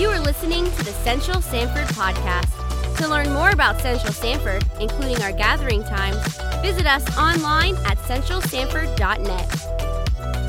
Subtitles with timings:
[0.00, 2.96] You are listening to the Central Sanford Podcast.
[2.96, 6.16] To learn more about Central Sanford, including our gathering times,
[6.62, 9.50] visit us online at centralsanford.net.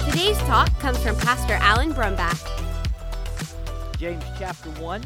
[0.09, 2.37] Today's talk comes from Pastor Alan Brumbach.
[3.97, 5.03] James chapter 1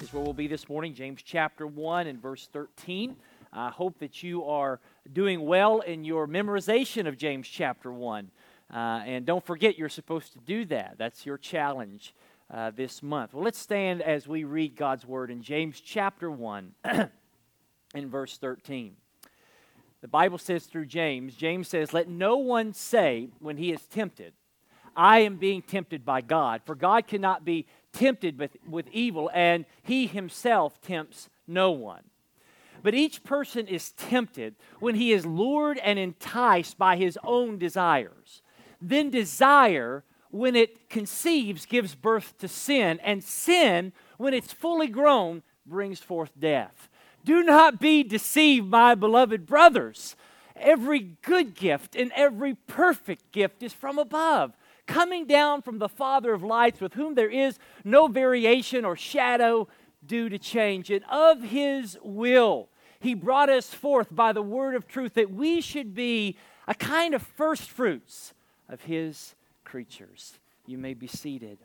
[0.00, 0.94] is where we'll be this morning.
[0.94, 3.14] James chapter 1 and verse 13.
[3.52, 4.80] I hope that you are
[5.12, 8.30] doing well in your memorization of James chapter 1.
[8.72, 10.94] Uh, and don't forget, you're supposed to do that.
[10.96, 12.14] That's your challenge
[12.52, 13.32] uh, this month.
[13.32, 16.72] Well, let's stand as we read God's word in James chapter 1
[17.94, 18.94] in verse 13.
[20.02, 24.34] The Bible says through James, James says, Let no one say when he is tempted,
[24.94, 26.60] I am being tempted by God.
[26.66, 32.02] For God cannot be tempted with, with evil, and he himself tempts no one.
[32.82, 38.42] But each person is tempted when he is lured and enticed by his own desires.
[38.80, 45.42] Then desire, when it conceives, gives birth to sin, and sin, when it's fully grown,
[45.66, 46.88] brings forth death.
[47.24, 50.16] Do not be deceived, my beloved brothers.
[50.56, 56.32] Every good gift and every perfect gift is from above, coming down from the Father
[56.32, 59.68] of lights, with whom there is no variation or shadow
[60.04, 60.90] due to change.
[60.90, 62.68] And of his will,
[63.00, 66.36] he brought us forth by the word of truth that we should be
[66.66, 68.32] a kind of first fruits
[68.68, 69.34] of his
[69.72, 70.34] creatures.
[70.66, 71.56] You may be seated.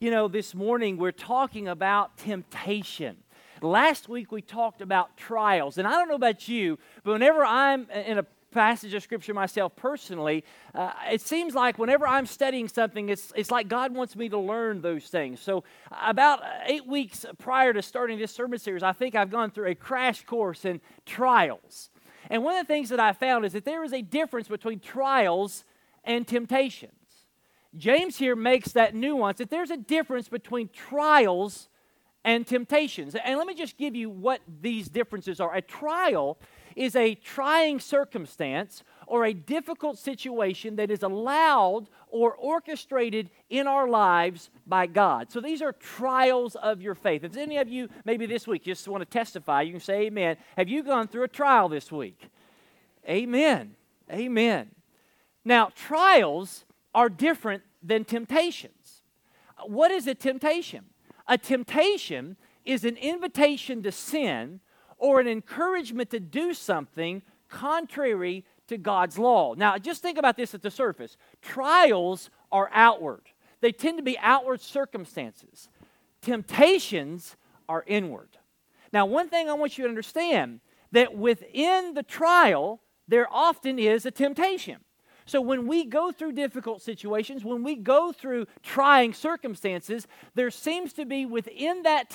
[0.00, 3.18] You know, this morning we're talking about temptation.
[3.62, 5.78] Last week we talked about trials.
[5.78, 9.76] And I don't know about you, but whenever I'm in a passage of scripture myself
[9.76, 10.44] personally,
[10.74, 14.38] uh, it seems like whenever I'm studying something, it's, it's like God wants me to
[14.38, 15.38] learn those things.
[15.38, 19.68] So, about eight weeks prior to starting this sermon series, I think I've gone through
[19.68, 21.90] a crash course in trials.
[22.30, 24.80] And one of the things that I found is that there is a difference between
[24.80, 25.64] trials
[26.02, 26.97] and temptations.
[27.76, 31.68] James here makes that nuance that there's a difference between trials
[32.24, 33.14] and temptations.
[33.14, 35.54] And let me just give you what these differences are.
[35.54, 36.38] A trial
[36.76, 43.88] is a trying circumstance or a difficult situation that is allowed or orchestrated in our
[43.88, 45.30] lives by God.
[45.30, 47.24] So these are trials of your faith.
[47.24, 50.36] If any of you, maybe this week, just want to testify, you can say amen.
[50.56, 52.30] Have you gone through a trial this week?
[53.08, 53.74] Amen.
[54.10, 54.70] Amen.
[55.44, 56.64] Now, trials
[56.98, 59.02] are different than temptations.
[59.64, 60.86] What is a temptation?
[61.28, 64.58] A temptation is an invitation to sin
[64.96, 69.54] or an encouragement to do something contrary to God's law.
[69.54, 71.16] Now, just think about this at the surface.
[71.40, 73.22] Trials are outward,
[73.60, 75.68] they tend to be outward circumstances.
[76.20, 77.36] Temptations
[77.68, 78.38] are inward.
[78.92, 80.58] Now, one thing I want you to understand
[80.90, 84.78] that within the trial, there often is a temptation.
[85.28, 90.94] So when we go through difficult situations, when we go through trying circumstances, there seems
[90.94, 92.06] to be within that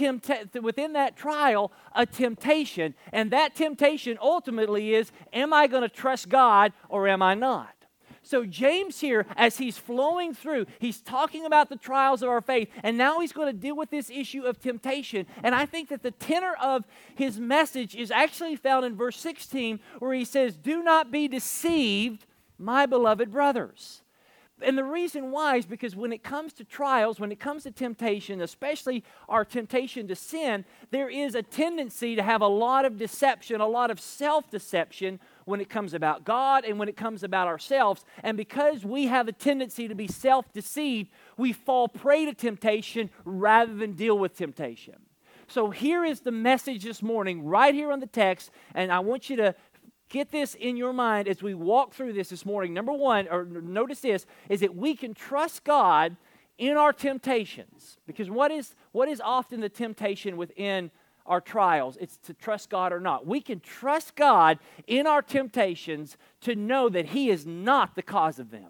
[0.60, 6.28] within that trial a temptation, and that temptation ultimately is am I going to trust
[6.28, 7.76] God or am I not?
[8.24, 12.70] So, James here, as he's flowing through, he's talking about the trials of our faith,
[12.82, 15.28] and now he's going to deal with this issue of temptation.
[15.44, 19.80] And I think that the tenor of his message is actually found in verse 16,
[20.00, 22.26] where he says, Do not be deceived,
[22.58, 24.04] my beloved brothers.
[24.62, 27.72] And the reason why is because when it comes to trials, when it comes to
[27.72, 32.98] temptation, especially our temptation to sin, there is a tendency to have a lot of
[32.98, 37.24] deception, a lot of self deception when it comes about God and when it comes
[37.24, 38.06] about ourselves.
[38.22, 43.10] And because we have a tendency to be self deceived, we fall prey to temptation
[43.26, 44.96] rather than deal with temptation.
[45.48, 49.30] So here is the message this morning, right here on the text, and I want
[49.30, 49.56] you to
[50.14, 52.72] get this in your mind as we walk through this this morning.
[52.72, 56.16] Number one, or notice this, is that we can trust God
[56.60, 57.98] in our temptations.
[58.06, 60.92] Because what is, what is often the temptation within
[61.26, 61.98] our trials?
[62.00, 63.26] It's to trust God or not.
[63.26, 68.38] We can trust God in our temptations to know that He is not the cause
[68.38, 68.70] of them,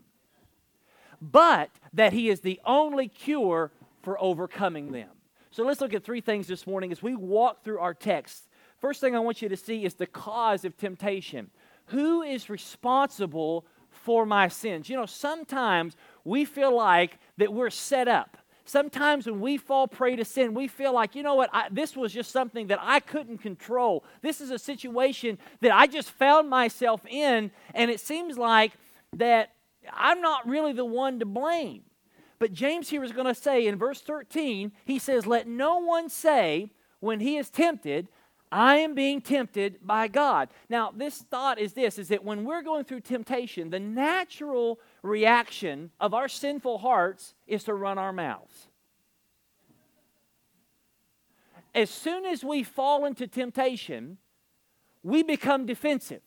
[1.22, 3.72] but that He is the only cure
[4.02, 5.10] for overcoming them.
[5.52, 8.48] So let's look at three things this morning as we walk through our text
[8.84, 11.50] First thing I want you to see is the cause of temptation.
[11.86, 14.90] Who is responsible for my sins?
[14.90, 15.96] You know, sometimes
[16.26, 18.38] we feel like that we're set up.
[18.66, 21.96] Sometimes when we fall prey to sin, we feel like, you know what, I, this
[21.96, 24.04] was just something that I couldn't control.
[24.22, 28.74] This is a situation that I just found myself in, and it seems like
[29.14, 29.54] that
[29.94, 31.84] I'm not really the one to blame.
[32.38, 36.10] But James here is going to say in verse 13, he says, Let no one
[36.10, 38.10] say when he is tempted,
[38.54, 40.50] I am being tempted by God.
[40.70, 45.90] Now, this thought is this is that when we're going through temptation, the natural reaction
[46.00, 48.68] of our sinful hearts is to run our mouths.
[51.74, 54.20] as soon as we fall into temptation,
[55.02, 56.22] we become defensive.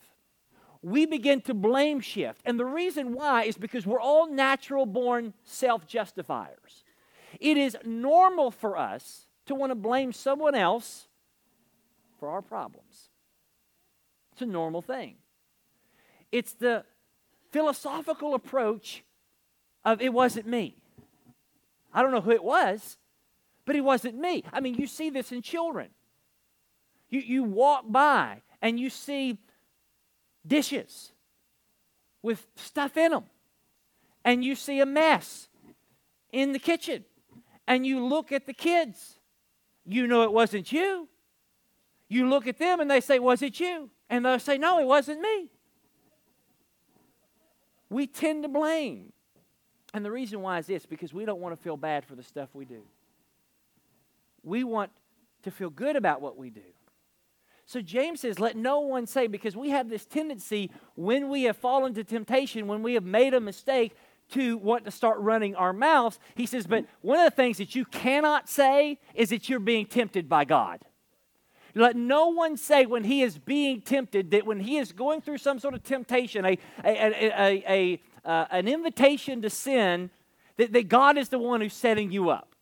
[0.83, 2.41] We begin to blame shift.
[2.45, 6.83] And the reason why is because we're all natural born self justifiers.
[7.39, 11.06] It is normal for us to want to blame someone else
[12.19, 13.11] for our problems.
[14.33, 15.17] It's a normal thing.
[16.33, 16.85] It's the
[17.53, 19.03] philosophical approach
[19.85, 20.77] of it wasn't me.
[21.93, 22.99] I don't know who it was,
[23.65, 24.45] but it wasn't me.
[24.53, 25.89] I mean, you see this in children.
[27.09, 29.39] You, you walk by and you see
[30.47, 31.13] dishes
[32.23, 33.25] with stuff in them,
[34.25, 35.49] and you see a mess
[36.33, 37.05] in the kitchen,
[37.69, 39.21] and you look at the kids.
[39.85, 41.09] You know it wasn't you.
[42.09, 43.91] You look at them and they say, Was it you?
[44.09, 45.51] And they'll say, No, it wasn't me.
[47.89, 49.13] We tend to blame.
[49.95, 52.23] And the reason why is this because we don't want to feel bad for the
[52.23, 52.83] stuff we do.
[54.43, 54.91] We want
[55.43, 56.61] to feel good about what we do.
[57.67, 61.57] So James says, Let no one say, because we have this tendency when we have
[61.57, 63.97] fallen to temptation, when we have made a mistake,
[64.33, 66.19] to want to start running our mouths.
[66.35, 69.87] He says, But one of the things that you cannot say is that you're being
[69.87, 70.81] tempted by God.
[71.77, 75.37] Let no one say when he is being tempted that when he is going through
[75.37, 80.09] some sort of temptation, a, a, a, an invitation to sin,
[80.57, 82.55] that, that God is the one who's setting you up.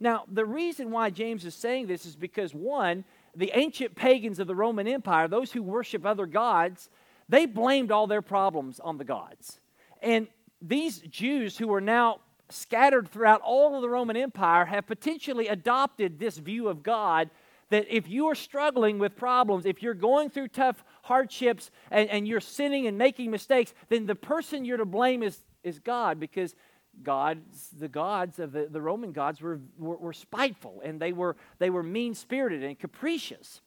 [0.00, 3.04] Now, the reason why James is saying this is because, one,
[3.34, 6.90] the ancient pagans of the Roman Empire, those who worship other gods,
[7.26, 9.60] they blamed all their problems on the gods.
[10.02, 10.28] And
[10.60, 12.20] these Jews who are now
[12.50, 17.30] scattered throughout all of the Roman Empire have potentially adopted this view of God
[17.70, 22.26] that if you are struggling with problems, if you're going through tough hardships and, and
[22.26, 26.54] you're sinning and making mistakes, then the person you're to blame is, is God because
[27.02, 31.36] gods, the gods of the, the Roman gods were, were, were spiteful and they were,
[31.58, 33.60] they were mean spirited and capricious.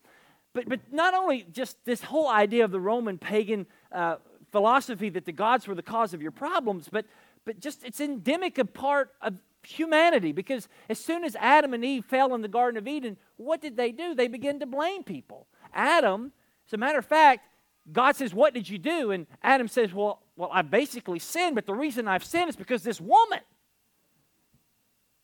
[0.54, 4.18] But, but not only just this whole idea of the Roman pagan uh,
[4.52, 7.06] philosophy that the gods were the cause of your problems, but,
[7.46, 12.06] but just it's endemic a part of humanity because as soon as Adam and Eve
[12.06, 14.16] fell in the Garden of Eden, what did they do?
[14.16, 15.48] They began to blame people.
[15.74, 16.32] Adam,
[16.68, 17.48] as a matter of fact,
[17.92, 19.12] God says, What did you do?
[19.12, 22.84] And Adam says, Well, well, I basically sinned, but the reason I've sinned is because
[22.84, 23.42] this woman,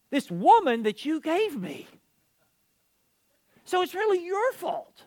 [0.10, 1.88] this woman that you gave me.
[3.66, 5.04] So it's really your fault.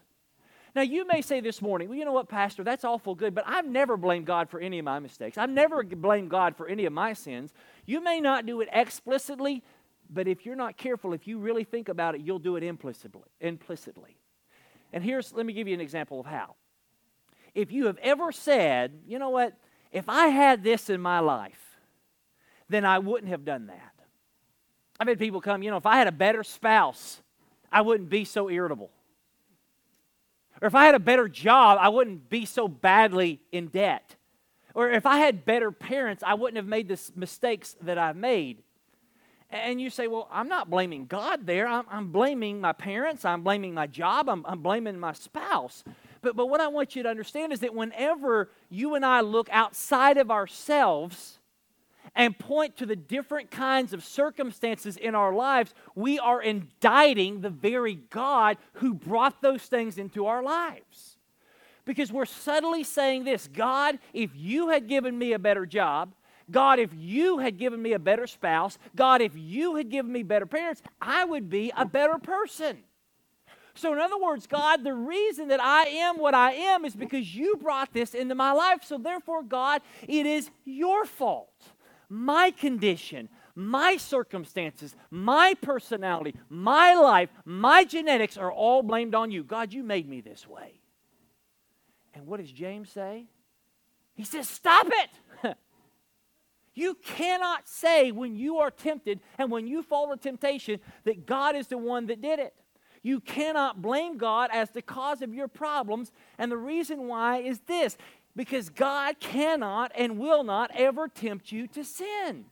[0.75, 3.45] Now, you may say this morning, well, you know what, Pastor, that's awful good, but
[3.47, 5.37] I've never blamed God for any of my mistakes.
[5.37, 7.53] I've never blamed God for any of my sins.
[7.91, 9.65] You may not do it explicitly,
[10.09, 13.29] but if you're not careful, if you really think about it, you'll do it implicitly.
[13.41, 14.17] implicitly.
[14.93, 16.55] And here's, let me give you an example of how.
[17.53, 19.55] If you have ever said, you know what,
[19.91, 21.81] if I had this in my life,
[22.69, 23.93] then I wouldn't have done that.
[25.01, 27.21] I've had people come, you know, if I had a better spouse,
[27.73, 28.93] I wouldn't be so irritable.
[30.63, 34.15] Or if I had a better job, I wouldn't be so badly in debt.
[34.75, 38.63] Or if I had better parents, I wouldn't have made the mistakes that I've made.
[39.51, 41.67] And you say, well, I'm not blaming God there.
[41.67, 43.25] I'm, I'm blaming my parents.
[43.25, 44.29] I'm blaming my job.
[44.29, 45.83] I'm, I'm blaming my spouse.
[46.23, 49.49] But, but what I want you to understand is that whenever you and I look
[49.51, 51.39] outside of ourselves,
[52.15, 57.51] and point to the different kinds of circumstances in our lives, we are indicting the
[57.51, 61.19] very God who brought those things into our lives.
[61.85, 66.15] Because we're subtly saying this God, if you had given me a better job,
[66.51, 70.23] God, if you had given me a better spouse, God, if you had given me
[70.23, 72.79] better parents, I would be a better person.
[73.75, 77.35] So, in other words, God, the reason that I am what I am is because
[77.35, 78.83] you brought this into my life.
[78.85, 81.49] So, therefore, God, it is your fault
[82.13, 89.45] my condition, my circumstances, my personality, my life, my genetics are all blamed on you.
[89.45, 90.80] God, you made me this way.
[92.15, 93.27] And what does James say?
[94.15, 95.57] He says, Stop it.
[96.75, 101.57] you cannot say when you are tempted and when you fall to temptation that God
[101.57, 102.55] is the one that did it.
[103.03, 106.13] You cannot blame God as the cause of your problems.
[106.39, 107.97] And the reason why is this
[108.37, 112.47] because God cannot and will not ever tempt you to sin.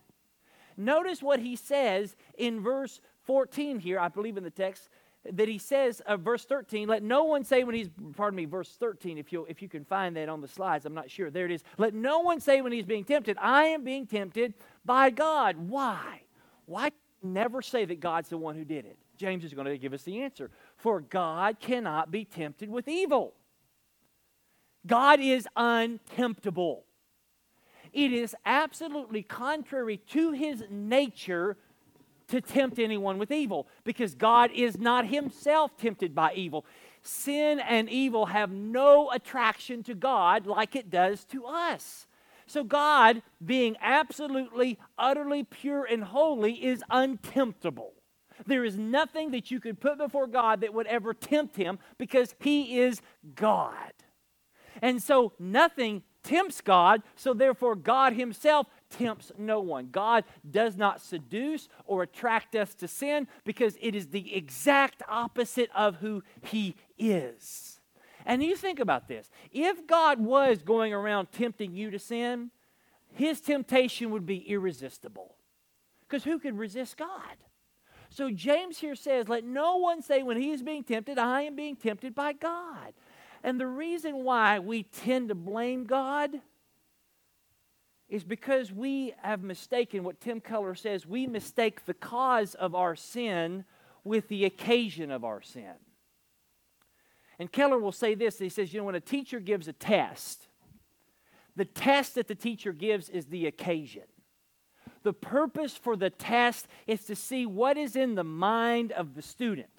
[0.75, 4.89] Notice what he says in verse 14 here, I believe in the text,
[5.25, 8.75] that he says, uh, verse 13, let no one say when he's, pardon me, verse
[8.79, 11.29] 13, if you, if you can find that on the slides, I'm not sure.
[11.29, 11.63] There it is.
[11.77, 14.53] Let no one say when he's being tempted, I am being tempted
[14.85, 15.57] by God.
[15.57, 16.21] Why?
[16.65, 18.97] Why never say that God's the one who did it?
[19.17, 20.49] James is going to give us the answer.
[20.77, 23.33] For God cannot be tempted with evil.
[24.87, 26.83] God is untemptable.
[27.91, 31.57] It is absolutely contrary to his nature
[32.29, 36.65] to tempt anyone with evil because God is not himself tempted by evil.
[37.01, 42.07] Sin and evil have no attraction to God like it does to us.
[42.45, 47.91] So, God, being absolutely, utterly pure and holy, is untemptable.
[48.47, 52.33] There is nothing that you could put before God that would ever tempt him because
[52.39, 53.01] he is
[53.35, 53.93] God.
[54.81, 59.89] And so, nothing tempts God, so therefore, God himself tempts no one.
[59.91, 65.69] God does not seduce or attract us to sin because it is the exact opposite
[65.75, 67.79] of who He is.
[68.25, 72.51] And you think about this if God was going around tempting you to sin,
[73.13, 75.35] His temptation would be irresistible.
[76.01, 77.37] Because who could resist God?
[78.09, 81.55] So James here says, Let no one say when he is being tempted, I am
[81.55, 82.93] being tempted by God.
[83.43, 86.41] And the reason why we tend to blame God
[88.09, 91.05] is because we have mistaken what Tim Keller says.
[91.05, 93.65] We mistake the cause of our sin
[94.03, 95.73] with the occasion of our sin.
[97.37, 100.47] And Keller will say this he says, you know, when a teacher gives a test,
[101.55, 104.03] the test that the teacher gives is the occasion.
[105.03, 109.21] The purpose for the test is to see what is in the mind of the
[109.21, 109.69] student.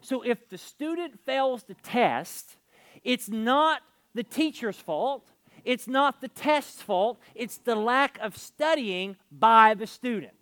[0.00, 2.56] So if the student fails the test,
[3.02, 3.80] it's not
[4.14, 5.28] the teacher's fault,
[5.64, 10.32] it's not the test's fault, it's the lack of studying by the student.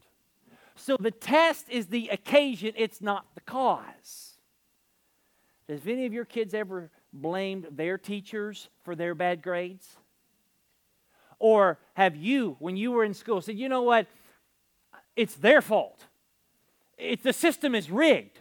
[0.75, 4.37] So the test is the occasion, it's not the cause.
[5.69, 9.97] Has any of your kids ever blamed their teachers for their bad grades?
[11.39, 14.07] Or have you, when you were in school, said, you know what?
[15.17, 16.07] It's their fault.
[16.99, 18.41] It, the system is rigged.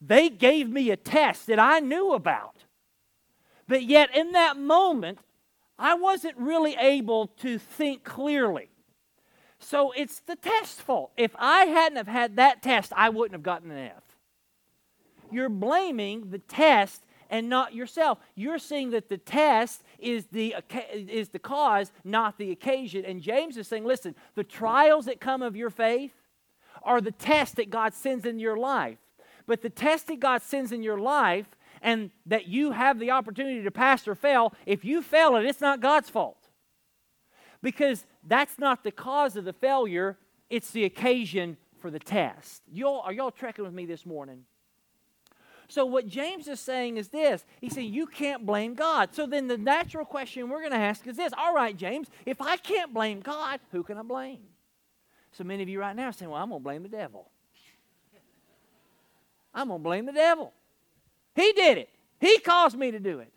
[0.00, 2.64] They gave me a test that I knew about.
[3.66, 5.18] But yet, in that moment,
[5.78, 8.70] I wasn't really able to think clearly.
[9.58, 11.12] So it's the test fault.
[11.16, 14.02] If I hadn't have had that test, I wouldn't have gotten an F.
[15.30, 18.18] You're blaming the test and not yourself.
[18.34, 20.54] You're seeing that the test is the,
[20.92, 23.04] is the cause, not the occasion.
[23.04, 26.12] And James is saying, listen, the trials that come of your faith
[26.82, 28.98] are the test that God sends in your life.
[29.46, 31.46] But the test that God sends in your life
[31.82, 35.60] and that you have the opportunity to pass or fail, if you fail it, it's
[35.60, 36.48] not God's fault.
[37.62, 40.16] Because that's not the cause of the failure,
[40.48, 42.62] it's the occasion for the test.
[42.70, 44.44] Y'all, are y'all trekking with me this morning?
[45.70, 49.14] So, what James is saying is this He's saying you can't blame God.
[49.14, 52.40] So, then the natural question we're going to ask is this All right, James, if
[52.40, 54.40] I can't blame God, who can I blame?
[55.32, 57.30] So, many of you right now are saying, Well, I'm going to blame the devil.
[59.54, 60.52] I'm going to blame the devil.
[61.38, 61.88] He did it.
[62.20, 63.32] He caused me to do it.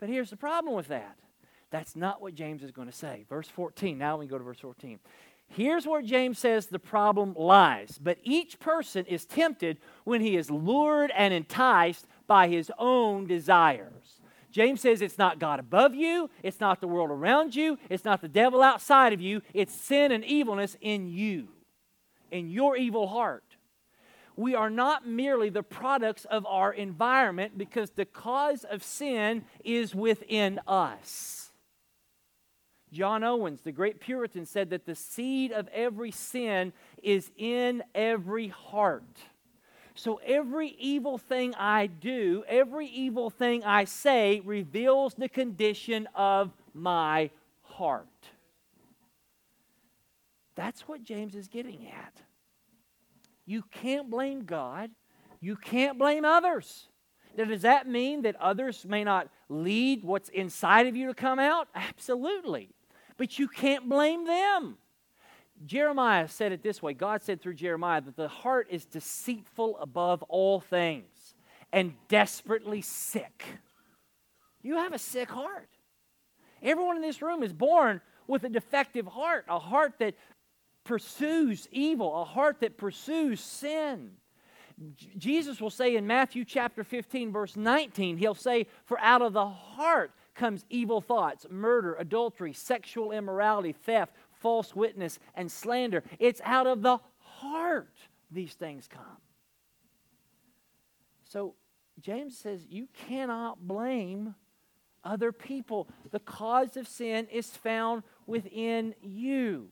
[0.00, 1.16] But here's the problem with that.
[1.70, 3.24] That's not what James is going to say.
[3.28, 3.96] Verse 14.
[3.96, 4.98] Now we go to verse 14.
[5.46, 7.98] Here's where James says the problem lies.
[8.02, 14.20] But each person is tempted when he is lured and enticed by his own desires.
[14.50, 18.20] James says it's not God above you, it's not the world around you, it's not
[18.20, 21.48] the devil outside of you, it's sin and evilness in you,
[22.30, 23.43] in your evil heart
[24.36, 29.94] we are not merely the products of our environment because the cause of sin is
[29.94, 31.52] within us.
[32.92, 36.72] John Owens, the great Puritan, said that the seed of every sin
[37.02, 39.18] is in every heart.
[39.96, 46.52] So every evil thing I do, every evil thing I say reveals the condition of
[46.72, 47.30] my
[47.62, 48.08] heart.
[50.56, 52.23] That's what James is getting at.
[53.46, 54.90] You can't blame God.
[55.40, 56.88] You can't blame others.
[57.36, 61.38] Now, does that mean that others may not lead what's inside of you to come
[61.38, 61.68] out?
[61.74, 62.70] Absolutely.
[63.16, 64.78] But you can't blame them.
[65.64, 70.22] Jeremiah said it this way God said through Jeremiah that the heart is deceitful above
[70.24, 71.34] all things
[71.72, 73.44] and desperately sick.
[74.62, 75.68] You have a sick heart.
[76.62, 80.14] Everyone in this room is born with a defective heart, a heart that
[80.84, 84.12] pursues evil, a heart that pursues sin.
[85.16, 89.46] Jesus will say in Matthew chapter 15, verse 19, he'll say, For out of the
[89.46, 96.02] heart comes evil thoughts, murder, adultery, sexual immorality, theft, false witness, and slander.
[96.18, 97.96] It's out of the heart
[98.30, 99.18] these things come.
[101.24, 101.54] So
[102.00, 104.34] James says you cannot blame
[105.04, 105.88] other people.
[106.10, 109.68] The cause of sin is found within you.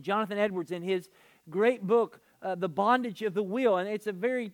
[0.00, 1.08] Jonathan Edwards, in his
[1.50, 4.52] great book, uh, The Bondage of the Will, and it's a very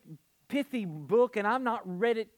[0.48, 2.28] pithy book, and I've not read it,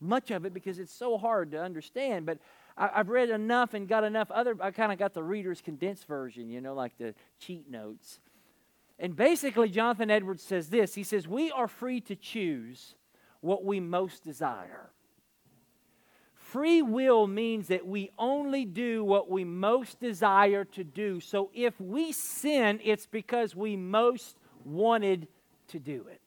[0.00, 2.38] much of it, because it's so hard to understand, but
[2.76, 6.06] I, have read enough and got enough other, I kind of got the reader's condensed
[6.06, 8.20] version, you know, like the cheat notes.
[8.98, 12.94] And basically, Jonathan Edwards says this He says, We are free to choose
[13.40, 14.90] what we most desire.
[16.56, 21.20] Free will means that we only do what we most desire to do.
[21.20, 25.28] So if we sin, it's because we most wanted
[25.68, 26.22] to do it.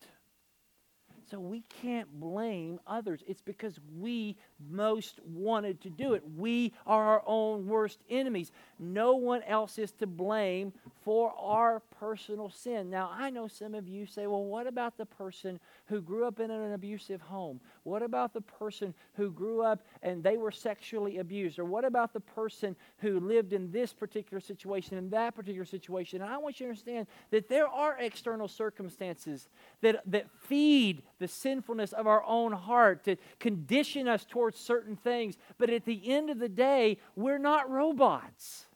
[1.32, 3.24] So we can't blame others.
[3.26, 4.38] It's because we
[4.70, 6.22] most wanted to do it.
[6.38, 8.52] We are our own worst enemies.
[8.78, 10.74] No one else is to blame
[11.10, 12.88] for our personal sin.
[12.88, 16.40] Now, I know some of you say, well, what about the person who grew up
[16.40, 17.60] in an abusive home?
[17.82, 21.58] What about the person who grew up and they were sexually abused?
[21.58, 26.22] Or what about the person who lived in this particular situation, in that particular situation?
[26.22, 29.50] And I want you to understand that there are external circumstances
[29.82, 35.40] that, that feed the sinfulness of our own heart, to condition us towards certain things.
[35.58, 38.68] But at the end of the day, we're not robots.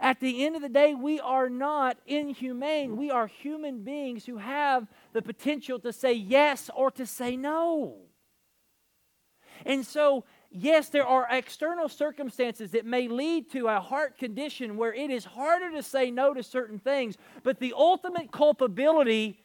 [0.00, 2.96] At the end of the day, we are not inhumane.
[2.96, 7.96] We are human beings who have the potential to say yes or to say no.
[9.64, 14.92] And so, yes, there are external circumstances that may lead to a heart condition where
[14.92, 19.42] it is harder to say no to certain things, but the ultimate culpability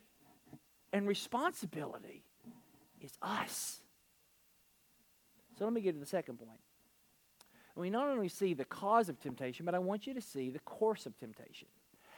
[0.92, 2.24] and responsibility
[3.00, 3.80] is us.
[5.58, 6.60] So let me get to the second point.
[7.76, 10.60] We not only see the cause of temptation, but I want you to see the
[10.60, 11.68] course of temptation.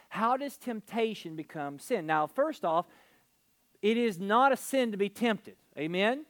[0.09, 2.05] How does temptation become sin?
[2.05, 2.85] Now, first off,
[3.81, 5.55] it is not a sin to be tempted.
[5.77, 6.25] Amen?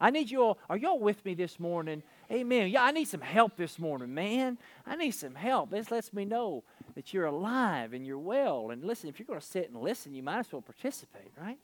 [0.00, 2.02] I need you all, are y'all with me this morning?
[2.30, 2.70] Amen.
[2.70, 4.58] Yeah, I need some help this morning, man.
[4.84, 5.70] I need some help.
[5.70, 6.64] This lets me know
[6.94, 8.70] that you're alive and you're well.
[8.70, 11.58] And listen, if you're going to sit and listen, you might as well participate, right?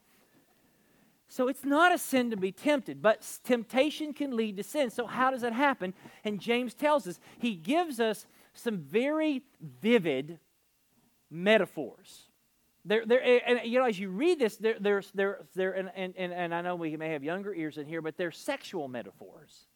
[1.28, 4.90] So it's not a sin to be tempted, but temptation can lead to sin.
[4.90, 5.92] So how does that happen?
[6.24, 9.42] And James tells us, he gives us some very
[9.82, 10.38] vivid
[11.30, 12.28] metaphors.
[12.84, 16.32] There, there, and you know, as you read this, there, there's, there, there, and, and,
[16.32, 19.66] and I know we may have younger ears in here, but they're sexual metaphors.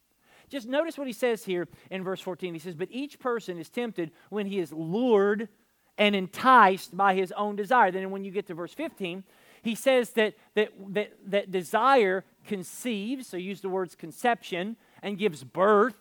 [0.49, 2.53] Just notice what he says here in verse 14.
[2.53, 5.49] He says, But each person is tempted when he is lured
[5.97, 7.91] and enticed by his own desire.
[7.91, 9.23] Then when you get to verse 15,
[9.63, 15.43] he says that, that, that, that desire conceives, so use the words conception, and gives
[15.43, 15.95] birth.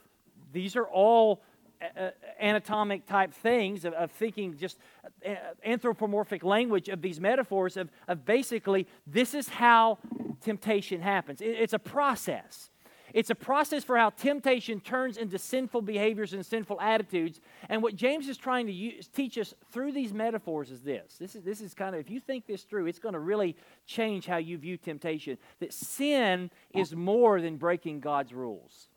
[0.53, 1.43] These are all
[1.81, 4.79] uh, uh, anatomic type things of, of thinking just
[5.25, 9.99] uh, anthropomorphic language of these metaphors of, of basically this is how
[10.41, 11.41] temptation happens.
[11.41, 12.69] It, it's a process.
[13.15, 17.41] It's a process for how temptation turns into sinful behaviors and sinful attitudes.
[17.69, 21.17] And what James is trying to use, teach us through these metaphors is this.
[21.19, 23.57] This is, this is kind of, if you think this through, it's going to really
[23.87, 25.37] change how you view temptation.
[25.61, 28.89] That sin is more than breaking God's rules,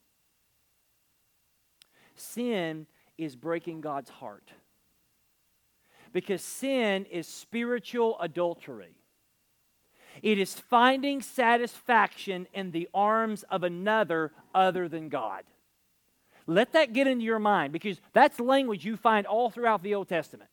[2.15, 4.51] sin is breaking God's heart.
[6.13, 8.95] Because sin is spiritual adultery.
[10.21, 15.43] It is finding satisfaction in the arms of another other than God.
[16.47, 20.07] Let that get into your mind because that's language you find all throughout the Old
[20.07, 20.49] Testament.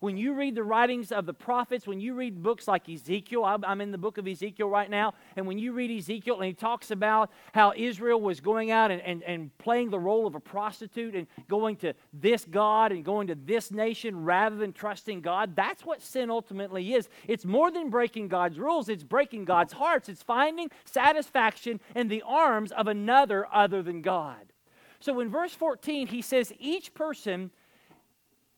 [0.00, 3.80] When you read the writings of the prophets, when you read books like Ezekiel, I'm
[3.80, 6.90] in the book of Ezekiel right now, and when you read Ezekiel and he talks
[6.90, 11.14] about how Israel was going out and, and, and playing the role of a prostitute
[11.14, 15.84] and going to this God and going to this nation rather than trusting God, that's
[15.84, 17.08] what sin ultimately is.
[17.26, 22.22] It's more than breaking God's rules, it's breaking God's hearts, it's finding satisfaction in the
[22.26, 24.52] arms of another other than God.
[25.00, 27.50] So in verse 14, he says, each person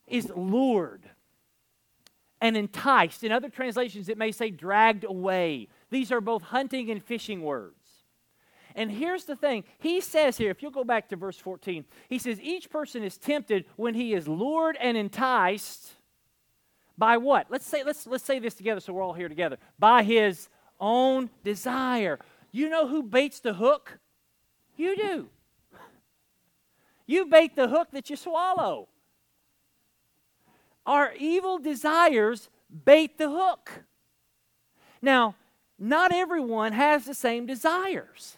[0.07, 1.09] is lured
[2.41, 3.23] and enticed.
[3.23, 5.67] In other translations, it may say dragged away.
[5.89, 7.75] These are both hunting and fishing words.
[8.75, 12.19] And here's the thing he says here, if you'll go back to verse 14, he
[12.19, 15.93] says, Each person is tempted when he is lured and enticed
[16.97, 17.47] by what?
[17.49, 19.57] Let's say, let's, let's say this together so we're all here together.
[19.79, 20.49] By his
[20.79, 22.19] own desire.
[22.51, 23.99] You know who baits the hook?
[24.75, 25.29] You do.
[27.05, 28.87] You bait the hook that you swallow.
[30.89, 32.49] Our evil desires
[32.83, 33.83] bait the hook.
[35.03, 35.35] Now,
[35.77, 38.37] not everyone has the same desires.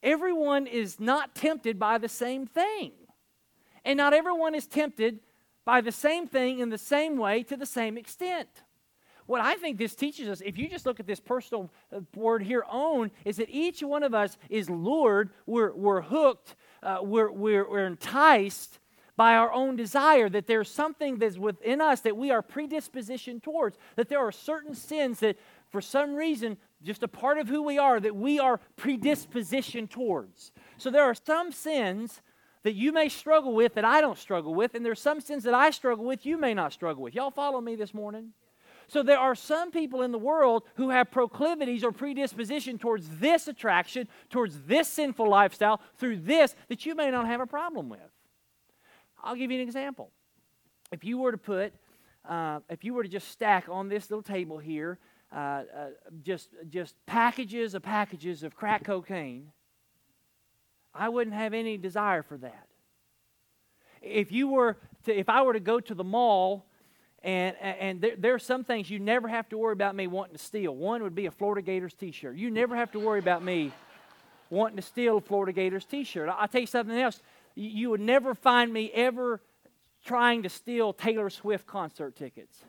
[0.00, 2.92] Everyone is not tempted by the same thing.
[3.84, 5.18] And not everyone is tempted
[5.64, 8.48] by the same thing in the same way to the same extent.
[9.26, 12.44] What I think this teaches us, if you just look at this personal uh, word
[12.44, 17.32] here, own, is that each one of us is lured, we're, we're hooked, uh, we're,
[17.32, 18.78] we're, we're enticed
[19.16, 23.78] by our own desire, that there's something that's within us that we are predispositioned towards,
[23.96, 25.36] that there are certain sins that,
[25.70, 30.52] for some reason, just a part of who we are, that we are predispositioned towards.
[30.76, 32.20] So there are some sins
[32.62, 35.54] that you may struggle with that I don't struggle with, and there's some sins that
[35.54, 37.14] I struggle with you may not struggle with.
[37.14, 38.32] Y'all follow me this morning?
[38.88, 43.48] So there are some people in the world who have proclivities or predisposition towards this
[43.48, 48.00] attraction, towards this sinful lifestyle, through this that you may not have a problem with.
[49.26, 50.12] I'll give you an example.
[50.92, 51.74] If you were to put,
[52.28, 54.98] uh, if you were to just stack on this little table here,
[55.32, 55.62] uh, uh,
[56.22, 59.50] just just packages of packages of crack cocaine,
[60.94, 62.68] I wouldn't have any desire for that.
[64.00, 66.64] If you were to, if I were to go to the mall
[67.24, 70.36] and, and there, there, are some things you never have to worry about me wanting
[70.36, 70.76] to steal.
[70.76, 72.36] One would be a Florida Gators t shirt.
[72.36, 73.72] You never have to worry about me
[74.50, 76.28] wanting to steal a Florida Gators t shirt.
[76.28, 77.20] I'll tell you something else.
[77.56, 79.40] You would never find me ever
[80.04, 82.62] trying to steal Taylor Swift concert tickets.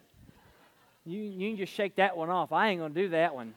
[1.05, 2.51] You, you can just shake that one off.
[2.51, 3.53] I ain't going to do that one.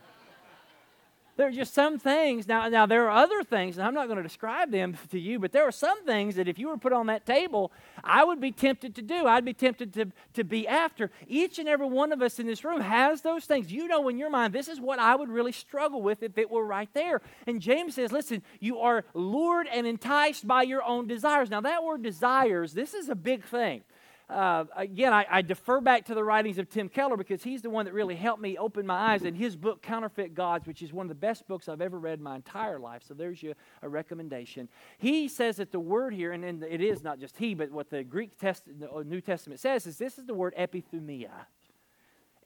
[1.41, 2.47] There are just some things.
[2.47, 5.39] Now, now there are other things, and I'm not going to describe them to you,
[5.39, 7.73] but there are some things that if you were put on that table,
[8.05, 9.27] I would be tempted to do.
[9.27, 11.11] I'd be tempted to, to be after.
[11.27, 13.73] Each and every one of us in this room has those things.
[13.73, 16.51] You know in your mind, this is what I would really struggle with if it
[16.51, 17.23] were right there.
[17.47, 21.49] And James says, listen, you are lured and enticed by your own desires.
[21.49, 23.83] Now, that word desires, this is a big thing
[24.31, 27.71] uh, again, I, I, defer back to the writings of Tim Keller because he's the
[27.71, 30.93] one that really helped me open my eyes in his book, Counterfeit Gods, which is
[30.93, 33.03] one of the best books I've ever read in my entire life.
[33.07, 34.69] So there's you a recommendation.
[34.99, 37.91] He says that the word here, and, and it is not just he, but what
[37.91, 41.31] the Greek test, the uh, New Testament says is this is the word epithumia.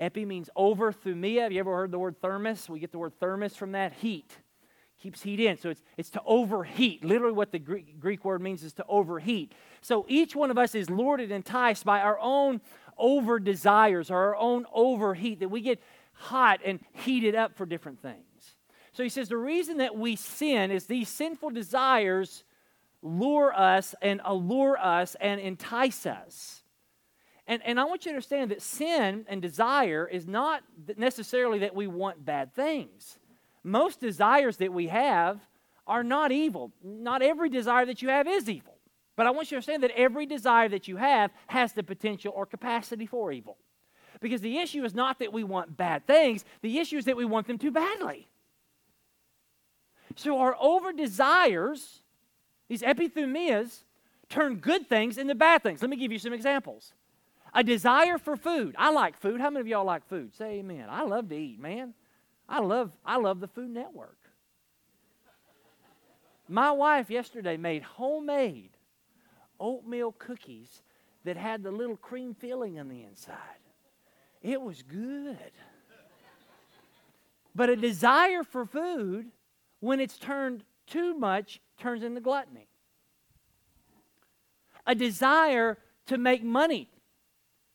[0.01, 1.43] Epi means over, thumia.
[1.43, 2.69] Have you ever heard the word thermos?
[2.69, 4.39] We get the word thermos from that heat
[5.05, 5.59] keeps heat in.
[5.59, 7.05] So it's, it's to overheat.
[7.05, 9.53] Literally, what the Greek, Greek word means is to overheat.
[9.85, 12.61] So each one of us is lured and enticed by our own
[12.97, 18.01] over desires or our own overheat, that we get hot and heated up for different
[18.01, 18.55] things.
[18.93, 22.45] So he says the reason that we sin is these sinful desires
[23.03, 26.63] lure us and allure us and entice us.
[27.47, 30.63] And, and I want you to understand that sin and desire is not
[30.97, 33.19] necessarily that we want bad things
[33.65, 35.41] most desires that we have
[35.87, 36.71] are not evil.
[36.83, 38.74] Not every desire that you have is evil.
[39.17, 42.33] But I want you to understand that every desire that you have has the potential
[42.35, 43.57] or capacity for evil.
[44.21, 47.25] Because the issue is not that we want bad things, the issue is that we
[47.25, 48.29] want them too badly.
[50.17, 52.03] So our over desires,
[52.69, 53.81] these epithumias,
[54.29, 55.83] turn good things into bad things.
[55.83, 56.93] Let me give you some examples.
[57.53, 58.75] A desire for food.
[58.79, 59.41] I like food.
[59.41, 60.35] How many of y'all like food?
[60.35, 60.87] Say amen.
[60.91, 61.95] I love to eat, man.
[62.49, 64.19] I love, I love the Food Network.
[66.49, 68.74] My wife yesterday made homemade
[69.61, 70.83] oatmeal cookies
[71.25, 73.39] that had the little cream filling on the inside.
[74.43, 75.53] It was good.
[77.55, 79.27] But a desire for food,
[79.81, 82.69] when it's turned too much, turns into gluttony.
[84.87, 86.89] A desire to make money.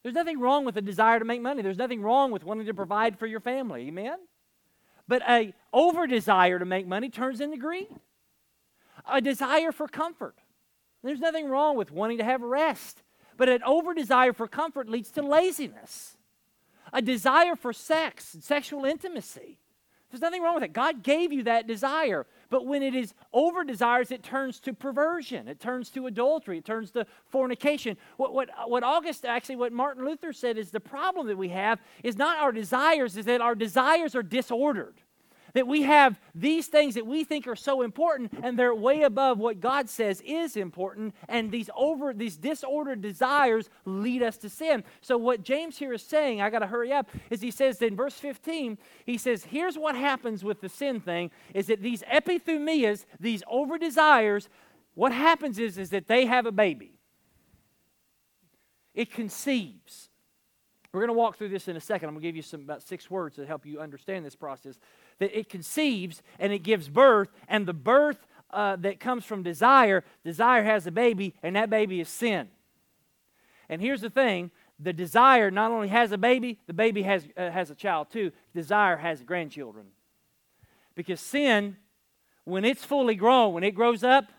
[0.04, 1.62] There's nothing wrong with a desire to make money.
[1.62, 3.88] There's nothing wrong with wanting to provide for your family.
[3.88, 4.20] Amen?
[5.08, 7.88] But a over desire to make money turns into greed.
[9.10, 10.36] A desire for comfort.
[11.04, 13.04] There's nothing wrong with wanting to have rest,
[13.38, 16.18] but an over desire for comfort leads to laziness.
[16.92, 19.60] A desire for sex and sexual intimacy.
[20.10, 20.74] There's nothing wrong with it.
[20.74, 22.26] God gave you that desire.
[22.50, 25.48] But when it is over desires, it turns to perversion.
[25.48, 26.58] It turns to adultery.
[26.58, 27.96] It turns to fornication.
[28.18, 31.80] What, what, what August, actually, what Martin Luther said is the problem that we have
[32.04, 34.96] is not our desires, is that our desires are disordered.
[35.54, 39.40] That we have these things that we think are so important and they're way above
[39.40, 44.84] what God says is important, and these over these disordered desires lead us to sin.
[45.02, 48.16] So what James here is saying, I gotta hurry up, is he says in verse
[48.16, 53.44] 15, he says, here's what happens with the sin thing, is that these epithumias, these
[53.48, 54.50] over desires,
[54.94, 57.00] what happens is, is that they have a baby.
[58.94, 60.09] It conceives.
[60.91, 62.10] We're going to walk through this in a second.
[62.10, 64.80] I'm going to give you some about six words to help you understand this process.
[65.19, 70.04] That it conceives and it gives birth, and the birth uh, that comes from desire,
[70.23, 72.47] desire has a baby, and that baby is sin.
[73.69, 74.49] And here's the thing
[74.80, 78.32] the desire not only has a baby, the baby has, uh, has a child too.
[78.56, 79.88] Desire has grandchildren.
[80.95, 81.78] Because sin,
[82.45, 84.32] when it's fully grown, when it grows up,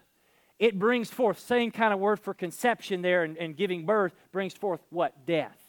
[0.59, 4.53] it brings forth, same kind of word for conception there and, and giving birth, brings
[4.53, 5.27] forth what?
[5.27, 5.60] Death.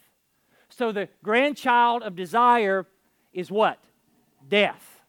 [0.71, 2.87] So the grandchild of desire
[3.33, 3.77] is what?
[4.47, 5.01] Death.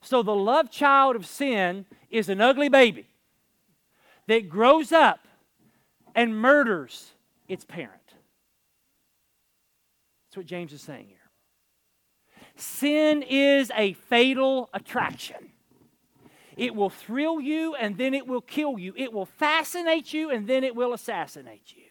[0.00, 3.08] So the love child of sin is an ugly baby
[4.28, 5.26] that grows up
[6.14, 7.12] and murders
[7.48, 7.92] its parent.
[10.28, 11.16] That's what James is saying here.
[12.56, 15.50] Sin is a fatal attraction.
[16.56, 18.92] It will thrill you and then it will kill you.
[18.96, 21.87] It will fascinate you and then it will assassinate you.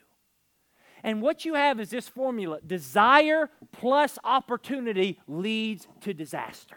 [1.08, 6.76] And what you have is this formula desire plus opportunity leads to disaster.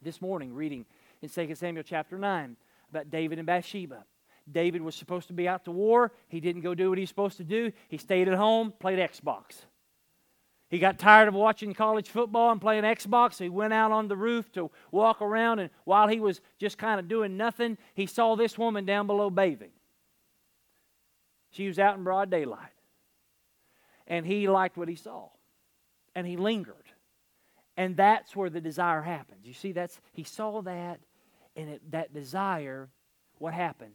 [0.00, 0.86] This morning, reading
[1.20, 2.56] in 2 Samuel chapter 9
[2.90, 4.04] about David and Bathsheba.
[4.50, 6.12] David was supposed to be out to war.
[6.28, 7.72] He didn't go do what he's supposed to do.
[7.88, 9.64] He stayed at home, played Xbox.
[10.70, 13.34] He got tired of watching college football and playing Xbox.
[13.34, 16.78] So he went out on the roof to walk around, and while he was just
[16.78, 19.72] kind of doing nothing, he saw this woman down below bathing.
[21.52, 22.72] She was out in broad daylight.
[24.06, 25.28] And he liked what he saw.
[26.14, 26.74] And he lingered.
[27.76, 29.46] And that's where the desire happens.
[29.46, 31.00] You see, that's he saw that,
[31.56, 32.88] and it, that desire,
[33.38, 33.94] what happened?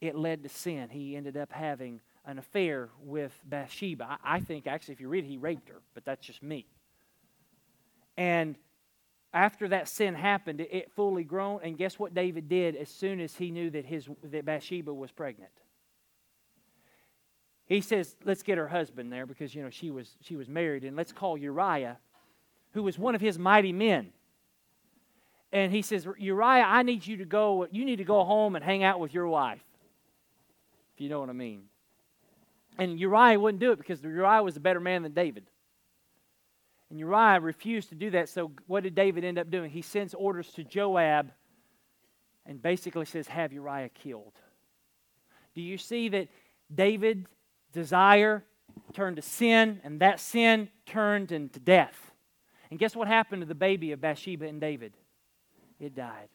[0.00, 0.88] It led to sin.
[0.88, 4.18] He ended up having an affair with Bathsheba.
[4.24, 6.66] I, I think, actually, if you read it, he raped her, but that's just me.
[8.16, 8.56] And
[9.32, 11.60] after that sin happened, it, it fully grown.
[11.62, 15.12] And guess what David did as soon as he knew that, his, that Bathsheba was
[15.12, 15.52] pregnant?
[17.66, 20.84] He says, let's get her husband there because, you know, she was, she was married.
[20.84, 21.98] And let's call Uriah,
[22.72, 24.10] who was one of his mighty men.
[25.50, 28.64] And he says, Uriah, I need you to go, you need to go home and
[28.64, 29.62] hang out with your wife,
[30.94, 31.64] if you know what I mean.
[32.76, 35.46] And Uriah wouldn't do it because Uriah was a better man than David.
[36.90, 38.28] And Uriah refused to do that.
[38.28, 39.70] So what did David end up doing?
[39.70, 41.30] He sends orders to Joab
[42.46, 44.34] and basically says, Have Uriah killed.
[45.54, 46.28] Do you see that
[46.74, 47.26] David
[47.74, 48.44] desire
[48.94, 52.12] turned to sin, and that sin turned into death.
[52.70, 54.94] And guess what happened to the baby of Bathsheba and David?
[55.78, 56.28] It died.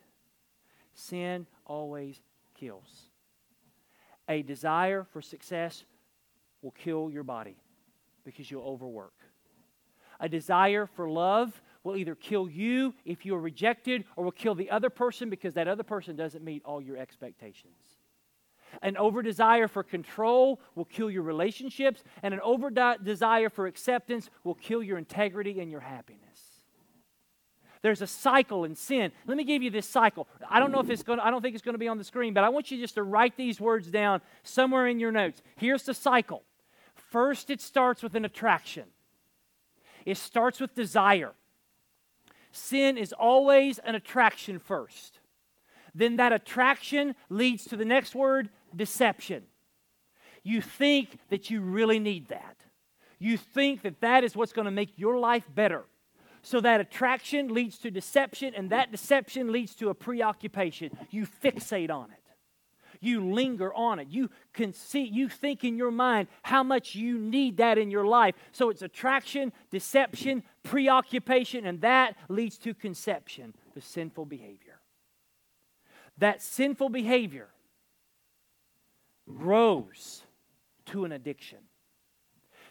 [0.94, 2.22] Sin always
[2.54, 3.10] kills.
[4.28, 5.84] A desire for success
[6.62, 7.58] will kill your body
[8.24, 9.14] because you'll overwork.
[10.20, 14.54] A desire for love will either kill you if you are rejected or will kill
[14.54, 17.99] the other person because that other person doesn't meet all your expectations.
[18.82, 24.30] An over desire for control will kill your relationships, and an over desire for acceptance
[24.44, 26.26] will kill your integrity and your happiness.
[27.82, 29.12] There's a cycle in sin.
[29.26, 30.28] Let me give you this cycle.
[30.50, 31.98] I don't know if it's going to, I don't think it's going to be on
[31.98, 35.12] the screen, but I want you just to write these words down somewhere in your
[35.12, 35.42] notes.
[35.56, 36.44] Here's the cycle.
[36.94, 38.84] First, it starts with an attraction.
[40.06, 41.34] It starts with desire.
[42.52, 45.20] Sin is always an attraction first.
[45.96, 49.44] Then that attraction leads to the next word, deception.
[50.44, 52.58] You think that you really need that.
[53.20, 55.86] You think that that is what's going to make your life better.
[56.42, 60.98] So that attraction leads to deception, and that deception leads to a preoccupation.
[61.10, 62.18] You fixate on it.
[63.02, 64.08] You linger on it.
[64.10, 68.06] You can see, you think in your mind how much you need that in your
[68.06, 68.36] life.
[68.52, 74.80] So it's attraction, deception, preoccupation, and that leads to conception, the sinful behavior.
[76.18, 77.48] That sinful behavior
[79.38, 80.24] grows
[80.88, 81.60] to an addiction.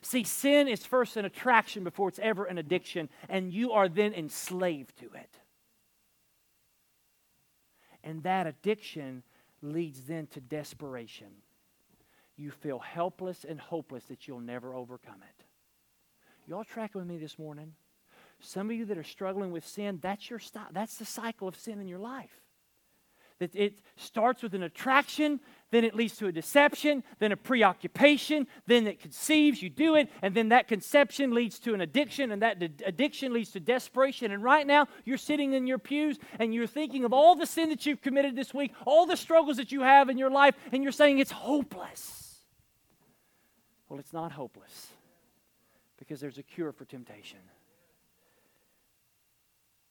[0.00, 4.14] See, sin is first an attraction before it's ever an addiction, and you are then
[4.14, 5.38] enslaved to it.
[8.04, 9.22] And that addiction
[9.60, 11.28] leads then to desperation.
[12.36, 15.44] You feel helpless and hopeless that you'll never overcome it.
[16.46, 17.74] Y'all tracking with me this morning?
[18.40, 20.72] Some of you that are struggling with sin, that's your stop.
[20.72, 22.40] That's the cycle of sin in your life.
[23.38, 28.46] That it starts with an attraction, then it leads to a deception, then a preoccupation,
[28.66, 32.42] then it conceives, you do it, and then that conception leads to an addiction, and
[32.42, 34.32] that addiction leads to desperation.
[34.32, 37.68] And right now, you're sitting in your pews and you're thinking of all the sin
[37.68, 40.82] that you've committed this week, all the struggles that you have in your life, and
[40.82, 42.40] you're saying it's hopeless.
[43.88, 44.88] Well, it's not hopeless
[45.98, 47.38] because there's a cure for temptation.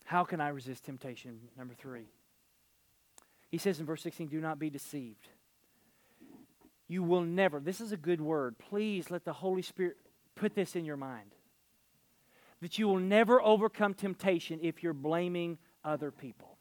[0.05, 1.39] How can I resist temptation?
[1.57, 2.07] Number three.
[3.49, 5.27] He says in verse 16, Do not be deceived.
[6.87, 8.57] You will never, this is a good word.
[8.57, 9.97] Please let the Holy Spirit
[10.35, 11.31] put this in your mind.
[12.61, 16.57] That you will never overcome temptation if you're blaming other people.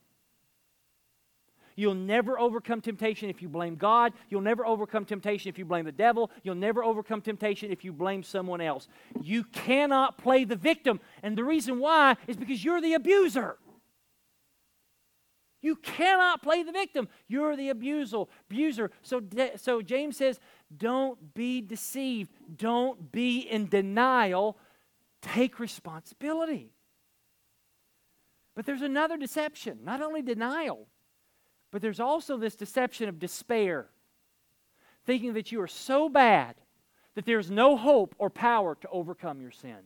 [1.77, 4.15] You'll never overcome temptation if you blame God.
[4.31, 6.31] You'll never overcome temptation if you blame the devil.
[6.43, 8.89] You'll never overcome temptation if you blame someone else.
[9.21, 11.01] You cannot play the victim.
[11.23, 13.59] And the reason why is because you're the abuser.
[15.67, 17.09] You cannot play the victim.
[17.27, 18.27] You're the abuser.
[18.49, 18.93] abuser.
[19.03, 19.21] So,
[19.57, 20.39] so James says,
[20.77, 22.31] don't be deceived.
[22.57, 24.59] Don't be in denial.
[25.23, 26.71] Take responsibility.
[28.55, 30.87] But there's another deception, not only denial,
[31.73, 33.89] but there's also this deception of despair,
[35.05, 36.55] thinking that you are so bad
[37.17, 39.81] that there's no hope or power to overcome your sin.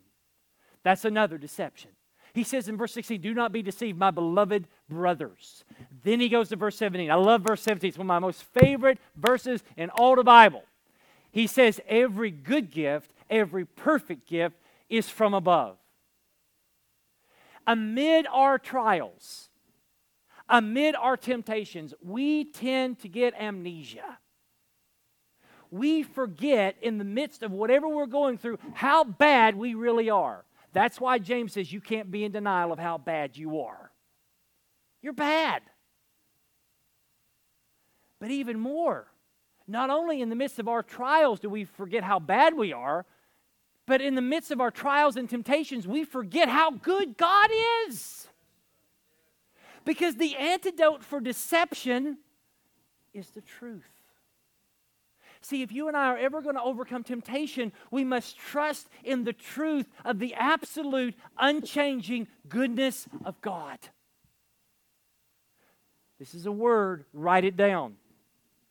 [0.83, 1.93] That's another deception.
[2.33, 5.65] He says in verse 16, Do not be deceived, my beloved brothers.
[6.03, 7.11] Then he goes to verse 17.
[7.11, 7.89] I love verse 17.
[7.89, 10.63] It's one of my most favorite verses in all the Bible.
[11.31, 14.57] He says, Every good gift, every perfect gift
[14.89, 15.77] is from above.
[17.67, 19.49] Amid our trials,
[20.49, 24.19] amid our temptations, we tend to get amnesia.
[25.71, 30.45] We forget in the midst of whatever we're going through how bad we really are.
[30.73, 33.91] That's why James says you can't be in denial of how bad you are.
[35.03, 35.63] You're bad.
[38.21, 39.07] But even more,
[39.67, 43.07] not only in the midst of our trials do we forget how bad we are,
[43.87, 47.51] but in the midst of our trials and temptations, we forget how good God
[47.89, 48.29] is.
[49.85, 52.19] Because the antidote for deception
[53.13, 54.00] is the truth.
[55.43, 59.25] See, if you and I are ever going to overcome temptation, we must trust in
[59.25, 63.79] the truth of the absolute, unchanging goodness of God.
[66.19, 67.97] This is a word, write it down.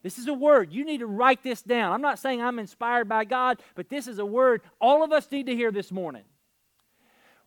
[0.03, 0.71] This is a word.
[0.71, 1.91] You need to write this down.
[1.91, 5.29] I'm not saying I'm inspired by God, but this is a word all of us
[5.31, 6.23] need to hear this morning.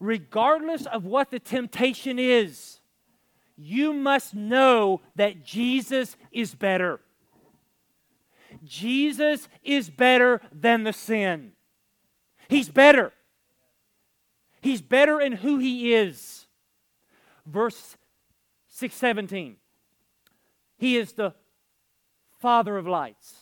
[0.00, 2.80] Regardless of what the temptation is,
[3.56, 7.00] you must know that Jesus is better.
[8.64, 11.52] Jesus is better than the sin.
[12.48, 13.12] He's better.
[14.60, 16.46] He's better in who he is.
[17.46, 17.96] Verse
[18.68, 19.56] 617.
[20.76, 21.34] He is the
[22.40, 23.41] Father of lights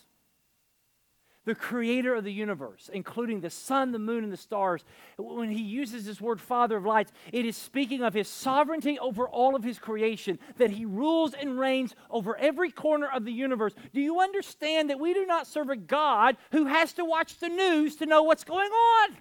[1.45, 4.83] the creator of the universe, including the sun, the moon, and the stars,
[5.17, 9.27] when he uses this word Father of lights, it is speaking of his sovereignty over
[9.27, 13.73] all of his creation, that he rules and reigns over every corner of the universe.
[13.93, 17.49] Do you understand that we do not serve a God who has to watch the
[17.49, 19.17] news to know what's going on?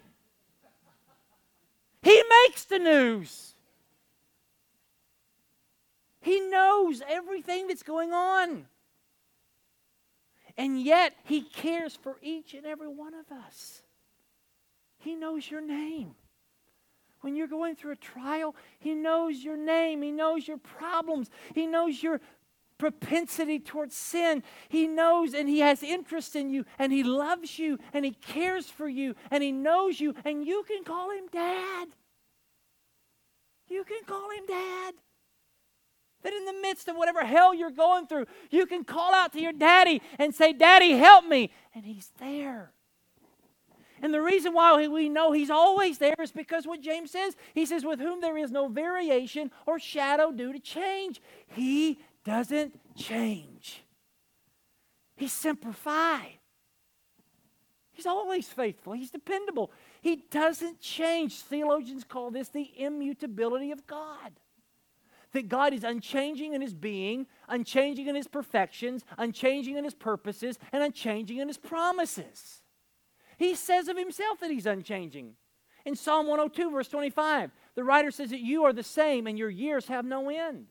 [2.03, 3.55] He makes the news.
[6.21, 8.67] He knows everything that's going on.
[10.61, 13.81] And yet, He cares for each and every one of us.
[14.99, 16.17] He knows your name.
[17.23, 20.03] When you're going through a trial, He knows your name.
[20.03, 21.31] He knows your problems.
[21.55, 22.21] He knows your
[22.77, 24.43] propensity towards sin.
[24.69, 28.69] He knows and He has interest in you, and He loves you, and He cares
[28.69, 31.89] for you, and He knows you, and you can call Him Dad.
[33.67, 34.95] You can call Him Dad.
[36.23, 39.41] That in the midst of whatever hell you're going through, you can call out to
[39.41, 41.51] your daddy and say, Daddy, help me.
[41.75, 42.73] And he's there.
[44.03, 47.67] And the reason why we know he's always there is because what James says, he
[47.67, 51.21] says, with whom there is no variation or shadow due to change.
[51.49, 53.83] He doesn't change.
[55.17, 56.39] He's semper fi.
[57.93, 58.95] He's always faithful.
[58.95, 59.71] He's dependable.
[60.01, 61.41] He doesn't change.
[61.41, 64.33] Theologians call this the immutability of God
[65.33, 70.59] that God is unchanging in his being, unchanging in his perfections, unchanging in his purposes,
[70.73, 72.63] and unchanging in his promises.
[73.39, 75.35] He says of himself that he's unchanging.
[75.87, 79.49] In Psalm 102, verse 25, the writer says that you are the same and your
[79.49, 80.67] years have no end.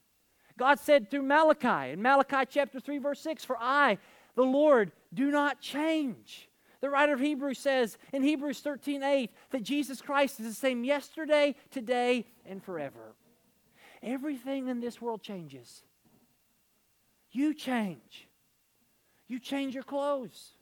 [0.56, 3.98] God said through Malachi, in Malachi chapter 3, verse 6, For I,
[4.36, 6.48] the Lord, do not change.
[6.80, 10.84] The writer of Hebrews says in Hebrews 13, 8, that Jesus Christ is the same
[10.84, 13.14] yesterday, today, and forever.
[14.02, 15.82] Everything in this world changes.
[17.32, 18.28] You change.
[19.28, 20.54] You change your clothes.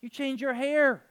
[0.00, 1.02] You change your hair.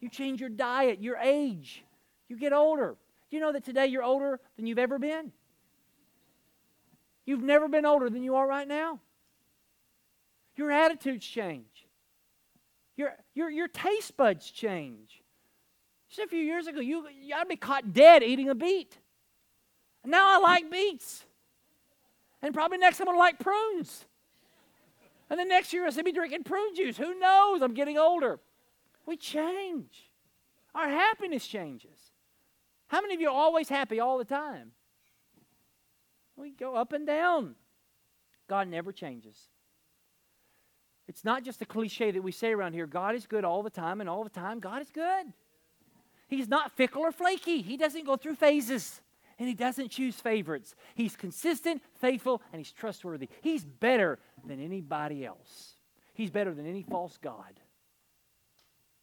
[0.00, 1.84] You change your diet, your age.
[2.28, 2.96] You get older.
[3.30, 5.32] Do you know that today you're older than you've ever been?
[7.26, 9.00] You've never been older than you are right now.
[10.56, 11.86] Your attitudes change.
[12.96, 15.22] Your, your, your taste buds change.
[16.08, 18.96] Just a few years ago, you, to be caught dead eating a beet.
[20.08, 21.24] Now I like beets.
[22.40, 24.06] And probably next I'm going to like prunes.
[25.28, 26.96] And then next year I'll be drinking prune juice.
[26.96, 27.60] Who knows?
[27.60, 28.40] I'm getting older.
[29.04, 30.10] We change.
[30.74, 31.98] Our happiness changes.
[32.86, 34.72] How many of you are always happy all the time?
[36.36, 37.54] We go up and down.
[38.48, 39.36] God never changes.
[41.06, 43.70] It's not just a cliche that we say around here God is good all the
[43.70, 45.32] time, and all the time, God is good.
[46.28, 49.02] He's not fickle or flaky, He doesn't go through phases
[49.38, 50.74] and he doesn't choose favorites.
[50.94, 53.28] He's consistent, faithful, and he's trustworthy.
[53.40, 55.74] He's better than anybody else.
[56.14, 57.60] He's better than any false God.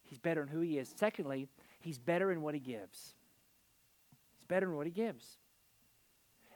[0.03, 0.93] He's better in who he is.
[0.95, 1.47] Secondly,
[1.79, 3.15] he's better in what he gives.
[4.37, 5.37] He's better in what he gives.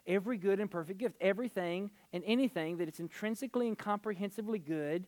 [0.06, 5.08] Every good and perfect gift, everything and anything that is intrinsically and comprehensively good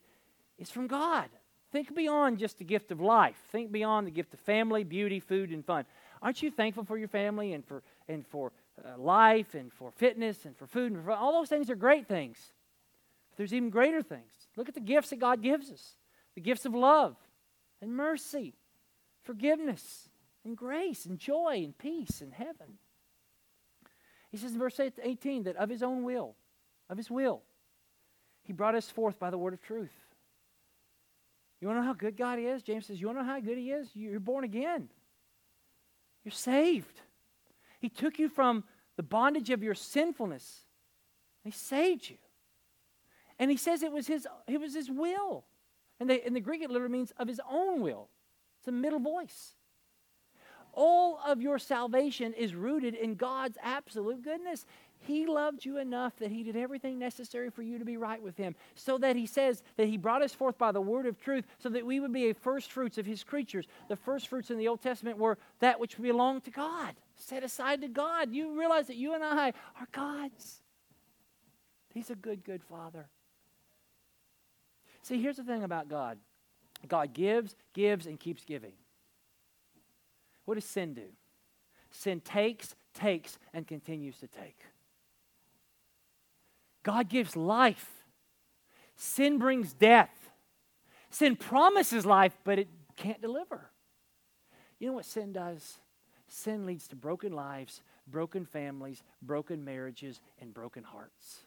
[0.58, 1.30] is from God.
[1.72, 3.38] Think beyond just the gift of life.
[3.52, 5.86] Think beyond the gift of family, beauty, food, and fun.
[6.22, 8.52] Aren't you thankful for your family and for and for
[8.84, 12.08] Uh, life and for fitness and for food and for all those things are great
[12.08, 12.38] things.
[13.30, 14.32] But there's even greater things.
[14.56, 15.96] Look at the gifts that God gives us
[16.36, 17.16] the gifts of love
[17.82, 18.56] and mercy,
[19.24, 20.10] forgiveness
[20.46, 22.78] and grace and joy and peace and heaven.
[24.32, 26.36] He says in verse 18 that of his own will,
[26.90, 27.42] of his will,
[28.44, 29.94] he brought us forth by the word of truth.
[31.62, 32.64] You want to know how good God is?
[32.64, 33.88] James says, You want to know how good He is?
[33.94, 34.90] You're born again.
[36.26, 37.00] You're saved.
[37.80, 38.64] He took you from
[39.02, 40.62] the bondage of your sinfulness.
[41.44, 42.18] He saved you.
[43.40, 45.44] And he says it was his, it was his will.
[46.00, 48.10] And the, in the Greek, it literally means of his own will.
[48.60, 49.56] It's a middle voice.
[50.74, 54.68] All of your salvation is rooted in God's absolute goodness.
[55.00, 58.38] He loved you enough that He did everything necessary for you to be right with
[58.38, 58.56] Him.
[58.76, 61.70] So that He says that He brought us forth by the word of truth so
[61.70, 63.66] that we would be a first fruits of His creatures.
[63.90, 67.82] The first fruits in the Old Testament were that which belonged to God, set aside
[67.82, 68.34] to God.
[68.34, 70.62] You realize that you and I are God's.
[71.94, 73.08] He's a good, good Father.
[75.04, 76.18] See, here's the thing about God
[76.88, 78.74] God gives, gives, and keeps giving.
[80.46, 81.10] What does sin do?
[81.92, 84.60] Sin takes, takes, and continues to take.
[86.84, 87.90] God gives life.
[88.96, 90.32] Sin brings death.
[91.10, 93.70] Sin promises life, but it can't deliver.
[94.80, 95.78] You know what sin does?
[96.34, 101.42] Sin leads to broken lives, broken families, broken marriages, and broken hearts.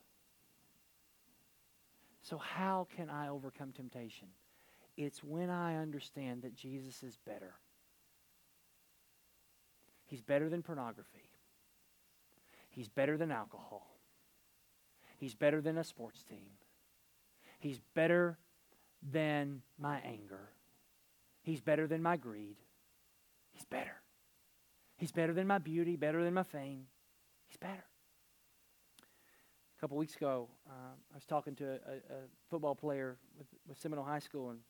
[2.20, 4.28] So, how can I overcome temptation?
[4.98, 7.54] It's when I understand that Jesus is better.
[10.04, 11.30] He's better than pornography,
[12.68, 13.96] He's better than alcohol,
[15.16, 16.58] He's better than a sports team.
[17.58, 18.36] He's better
[19.02, 20.50] than my anger.
[21.42, 22.56] He's better than my greed.
[23.50, 24.03] He's better.
[24.96, 26.86] He's better than my beauty, better than my fame.
[27.46, 27.84] He's better.
[29.76, 32.18] A couple weeks ago, uh, I was talking to a, a,
[32.48, 34.60] football player with, with Seminole High School and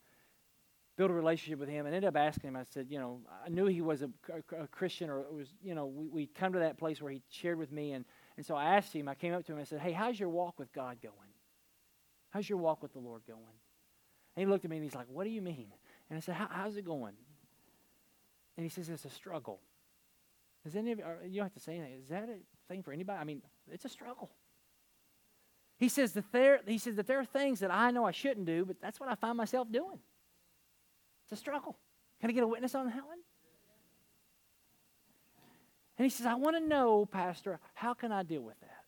[0.97, 2.57] built a relationship with him and ended up asking him.
[2.57, 5.49] I said, you know, I knew he was a, a, a Christian or it was,
[5.63, 8.05] you know, we, we come to that place where he shared with me and
[8.37, 10.19] and so I asked him, I came up to him and I said, Hey, how's
[10.19, 11.15] your walk with God going?
[12.31, 13.41] How's your walk with the Lord going?
[14.37, 15.69] And he looked at me and he's like, What do you mean?
[16.11, 17.15] And I said, How's it going?
[18.57, 19.61] And he says, It's a struggle.
[20.65, 22.01] Is any of you, uh, you don't have to say anything.
[22.03, 22.39] Is that a
[22.69, 23.19] thing for anybody?
[23.19, 24.31] I mean, it's a struggle.
[25.77, 28.47] He says that there, he says that there are things that I know I shouldn't
[28.47, 29.99] do, but that's what I find myself doing.
[31.25, 31.77] It's a struggle.
[32.21, 33.19] Can I get a witness on that one?
[35.99, 38.85] And he says, I want to know, Pastor, how can I deal with that?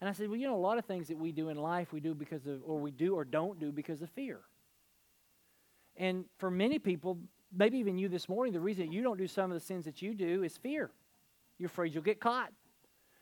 [0.00, 1.92] And I said, Well, you know, a lot of things that we do in life,
[1.92, 4.40] we do because of, or we do or don't do because of fear.
[5.96, 7.18] And for many people,
[7.56, 10.02] maybe even you this morning, the reason you don't do some of the sins that
[10.02, 10.90] you do is fear.
[11.58, 12.52] You're afraid you'll get caught,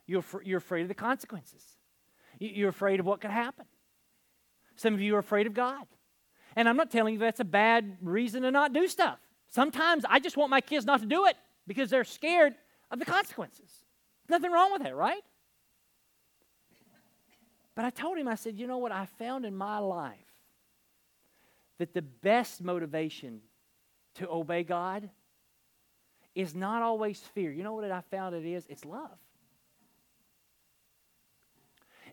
[0.07, 1.63] you're, fr- you're afraid of the consequences,
[2.39, 3.67] you're afraid of what could happen.
[4.77, 5.87] Some of you are afraid of God.
[6.57, 9.19] And I'm not telling you that's a bad reason to not do stuff.
[9.49, 12.55] Sometimes I just want my kids not to do it because they're scared
[12.91, 13.71] of the consequences.
[14.29, 15.23] Nothing wrong with that, right?
[17.75, 18.93] But I told him, I said, you know what?
[18.93, 20.19] I found in my life
[21.79, 23.41] that the best motivation
[24.15, 25.11] to obey God
[26.35, 27.53] is not always fear.
[27.53, 28.67] You know what I found it is?
[28.69, 29.19] It's love.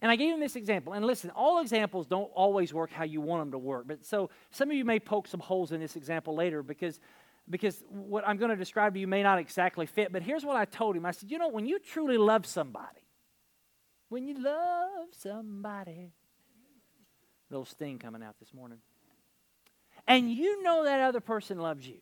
[0.01, 0.93] And I gave him this example.
[0.93, 3.87] And listen, all examples don't always work how you want them to work.
[3.87, 6.99] But so some of you may poke some holes in this example later because
[7.49, 10.55] because what I'm going to describe to you may not exactly fit, but here's what
[10.55, 11.05] I told him.
[11.05, 13.05] I said, You know, when you truly love somebody,
[14.09, 16.13] when you love somebody,
[17.49, 18.77] little sting coming out this morning,
[20.07, 21.97] and you know that other person loves you,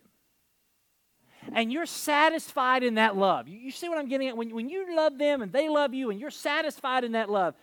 [1.53, 3.47] and you're satisfied in that love.
[3.47, 4.37] You, you see what I'm getting at?
[4.37, 7.55] When, when you love them and they love you, and you're satisfied in that love,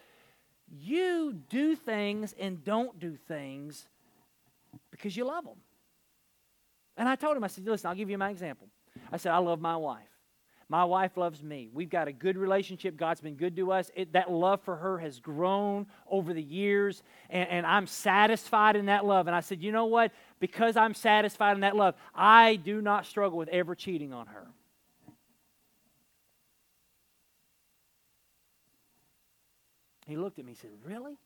[0.68, 3.87] you do things and don't do things
[4.91, 5.59] because you love them.
[6.97, 8.68] And I told him, I said, listen, I'll give you my example.
[9.12, 10.09] I said, I love my wife.
[10.68, 11.68] My wife loves me.
[11.72, 12.97] We've got a good relationship.
[12.97, 13.91] God's been good to us.
[13.95, 18.87] It, that love for her has grown over the years, and, and I'm satisfied in
[18.87, 19.28] that love.
[19.28, 20.11] And I said, you know what?
[20.39, 24.47] Because I'm satisfied in that love, I do not struggle with ever cheating on her.
[30.07, 31.18] He looked at me and said, Really?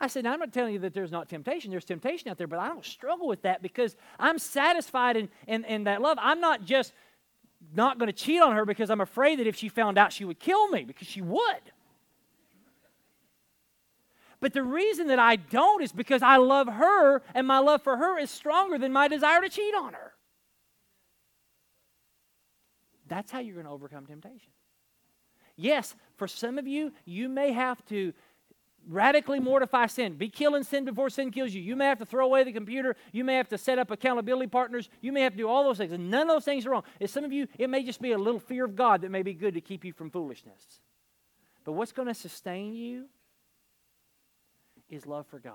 [0.00, 1.70] I said, I'm not telling you that there's not temptation.
[1.70, 5.64] There's temptation out there, but I don't struggle with that because I'm satisfied in, in,
[5.64, 6.18] in that love.
[6.20, 6.92] I'm not just
[7.72, 10.24] not going to cheat on her because I'm afraid that if she found out, she
[10.24, 11.72] would kill me because she would.
[14.44, 17.96] But the reason that I don't is because I love her and my love for
[17.96, 20.12] her is stronger than my desire to cheat on her.
[23.08, 24.50] That's how you're going to overcome temptation.
[25.56, 28.12] Yes, for some of you, you may have to
[28.86, 30.16] radically mortify sin.
[30.16, 31.62] Be killing sin before sin kills you.
[31.62, 32.96] You may have to throw away the computer.
[33.12, 34.90] You may have to set up accountability partners.
[35.00, 35.92] You may have to do all those things.
[35.92, 36.84] And none of those things are wrong.
[37.00, 39.22] And some of you, it may just be a little fear of God that may
[39.22, 40.80] be good to keep you from foolishness.
[41.64, 43.06] But what's going to sustain you
[44.88, 45.54] is love for God.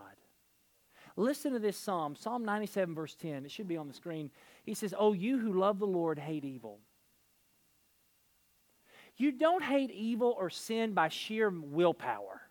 [1.15, 3.45] Listen to this psalm, Psalm 97, verse 10.
[3.45, 4.31] It should be on the screen.
[4.63, 6.79] He says, Oh, you who love the Lord, hate evil.
[9.17, 12.41] You don't hate evil or sin by sheer willpower.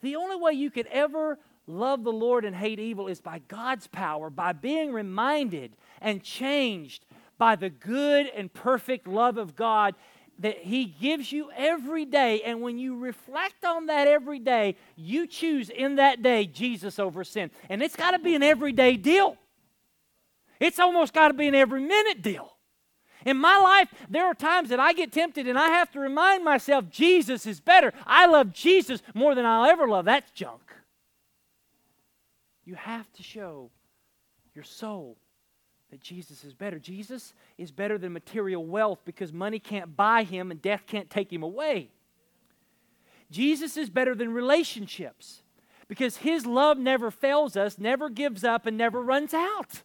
[0.00, 3.86] The only way you could ever love the Lord and hate evil is by God's
[3.86, 7.04] power, by being reminded and changed
[7.36, 9.94] by the good and perfect love of God
[10.38, 12.42] that He gives you every day.
[12.42, 17.24] And when you reflect on that every day, you choose in that day Jesus over
[17.24, 17.50] sin.
[17.68, 19.36] And it's got to be an everyday deal,
[20.60, 22.54] it's almost got to be an every minute deal.
[23.24, 26.44] In my life, there are times that I get tempted and I have to remind
[26.44, 27.92] myself Jesus is better.
[28.06, 30.04] I love Jesus more than I'll ever love.
[30.04, 30.62] That's junk.
[32.64, 33.70] You have to show
[34.54, 35.18] your soul
[35.90, 36.78] that Jesus is better.
[36.78, 41.32] Jesus is better than material wealth because money can't buy him and death can't take
[41.32, 41.90] him away.
[43.30, 45.42] Jesus is better than relationships
[45.86, 49.82] because his love never fails us, never gives up, and never runs out.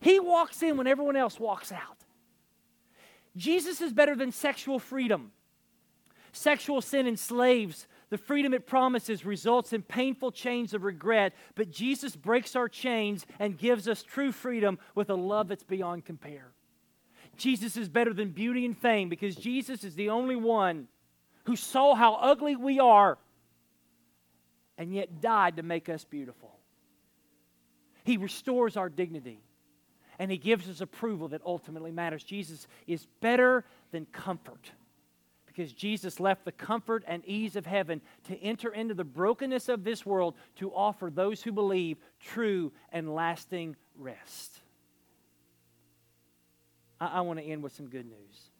[0.00, 2.04] He walks in when everyone else walks out.
[3.36, 5.32] Jesus is better than sexual freedom.
[6.32, 7.86] Sexual sin enslaves.
[8.10, 13.24] The freedom it promises results in painful chains of regret, but Jesus breaks our chains
[13.38, 16.52] and gives us true freedom with a love that's beyond compare.
[17.36, 20.88] Jesus is better than beauty and fame because Jesus is the only one
[21.44, 23.16] who saw how ugly we are
[24.76, 26.58] and yet died to make us beautiful.
[28.02, 29.40] He restores our dignity
[30.18, 32.24] and he gives us approval that ultimately matters.
[32.24, 34.72] Jesus is better than comfort
[35.54, 39.84] because Jesus left the comfort and ease of heaven to enter into the brokenness of
[39.84, 44.60] this world to offer those who believe true and lasting rest.
[47.00, 48.50] I, I want to end with some good news.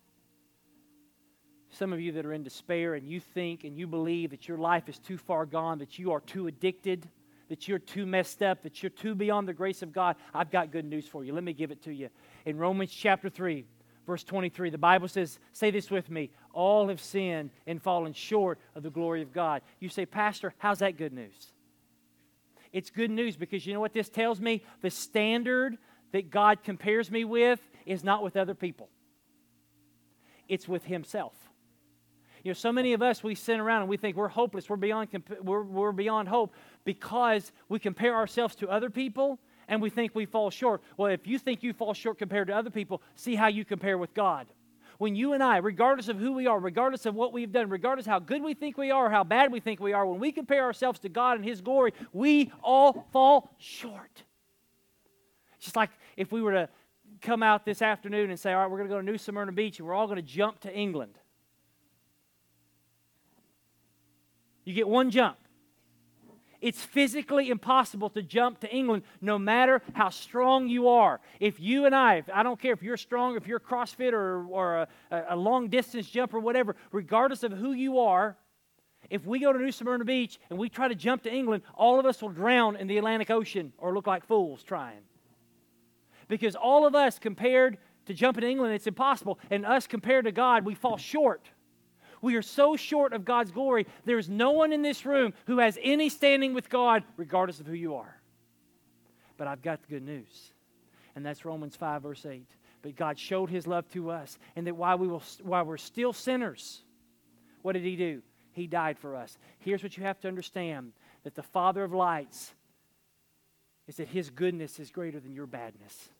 [1.70, 4.58] Some of you that are in despair and you think and you believe that your
[4.58, 7.08] life is too far gone, that you are too addicted
[7.50, 10.70] that you're too messed up, that you're too beyond the grace of God, I've got
[10.70, 11.34] good news for you.
[11.34, 12.08] Let me give it to you.
[12.46, 13.64] In Romans chapter 3,
[14.06, 18.58] verse 23, the Bible says, Say this with me all have sinned and fallen short
[18.74, 19.62] of the glory of God.
[19.78, 21.52] You say, Pastor, how's that good news?
[22.72, 24.62] It's good news because you know what this tells me?
[24.80, 25.76] The standard
[26.12, 28.88] that God compares me with is not with other people,
[30.48, 31.34] it's with Himself.
[32.42, 34.76] You know, so many of us, we sit around and we think we're hopeless, we're
[34.76, 35.08] beyond,
[35.42, 39.38] we're, we're beyond hope because we compare ourselves to other people
[39.70, 40.82] and we think we fall short.
[40.98, 43.96] Well, if you think you fall short compared to other people, see how you compare
[43.96, 44.48] with God.
[44.98, 48.04] When you and I, regardless of who we are, regardless of what we've done, regardless
[48.04, 50.32] how good we think we are or how bad we think we are, when we
[50.32, 54.24] compare ourselves to God and His glory, we all fall short.
[55.60, 56.68] Just like if we were to
[57.22, 59.52] come out this afternoon and say, all right, we're going to go to New Smyrna
[59.52, 61.16] Beach and we're all going to jump to England.
[64.64, 65.38] You get one jump.
[66.60, 71.20] It's physically impossible to jump to England no matter how strong you are.
[71.38, 74.46] If you and I, I don't care if you're strong, if you're a CrossFit or,
[74.46, 78.36] or a, a long distance jumper, whatever, regardless of who you are,
[79.08, 81.98] if we go to New Smyrna Beach and we try to jump to England, all
[81.98, 85.00] of us will drown in the Atlantic Ocean or look like fools trying.
[86.28, 89.38] Because all of us compared to jumping to England, it's impossible.
[89.50, 91.48] And us compared to God, we fall short.
[92.22, 93.86] We are so short of God's glory.
[94.04, 97.74] There's no one in this room who has any standing with God, regardless of who
[97.74, 98.20] you are.
[99.36, 100.52] But I've got the good news,
[101.14, 102.46] and that's Romans 5, verse 8.
[102.82, 106.12] But God showed his love to us, and that while, we will, while we're still
[106.12, 106.82] sinners,
[107.62, 108.22] what did he do?
[108.52, 109.38] He died for us.
[109.58, 110.92] Here's what you have to understand
[111.24, 112.52] that the Father of lights
[113.86, 116.10] is that his goodness is greater than your badness,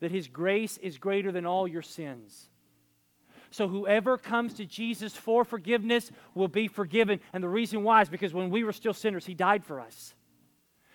[0.00, 2.48] that his grace is greater than all your sins
[3.54, 7.20] so whoever comes to Jesus for forgiveness will be forgiven.
[7.32, 10.12] And the reason why is because when we were still sinners, He died for us.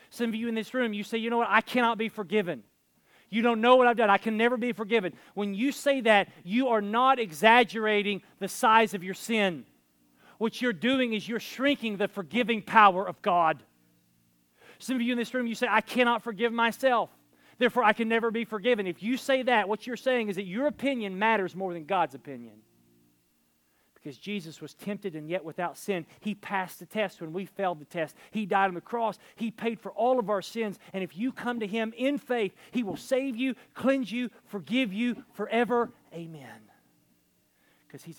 [0.10, 2.64] Some of you in this room, you say, you know what, I cannot be forgiven.
[3.30, 4.10] You don't know what I've done.
[4.10, 5.14] I can never be forgiven.
[5.36, 9.64] When you say that, you are not exaggerating the size of your sin.
[10.38, 13.64] What you're doing is you're shrinking the forgiving power of God.
[14.80, 17.10] Some of you in this room, you say, I cannot forgive myself.
[17.60, 18.88] Therefore, I can never be forgiven.
[18.88, 22.16] If you say that, what you're saying is that your opinion matters more than God's
[22.16, 22.62] opinion.
[24.02, 26.06] because Jesus was tempted and yet without sin.
[26.22, 28.16] He passed the test when we failed the test.
[28.32, 29.20] He died on the cross.
[29.36, 30.80] He paid for all of our sins.
[30.94, 34.94] And if you come to Him in faith, He will save you, cleanse you, forgive
[34.94, 35.92] you forever.
[36.14, 36.62] Amen.
[37.86, 38.18] Because He's a